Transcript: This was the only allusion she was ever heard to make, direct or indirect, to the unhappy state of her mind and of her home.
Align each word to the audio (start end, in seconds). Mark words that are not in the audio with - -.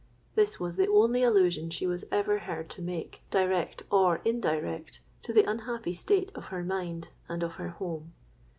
This 0.33 0.59
was 0.59 0.77
the 0.77 0.87
only 0.87 1.21
allusion 1.21 1.69
she 1.69 1.85
was 1.85 2.05
ever 2.11 2.39
heard 2.39 2.71
to 2.71 2.81
make, 2.81 3.21
direct 3.29 3.83
or 3.91 4.19
indirect, 4.25 4.99
to 5.21 5.31
the 5.31 5.47
unhappy 5.47 5.93
state 5.93 6.31
of 6.33 6.45
her 6.45 6.63
mind 6.63 7.09
and 7.29 7.43
of 7.43 7.53
her 7.61 7.69
home. 7.69 8.11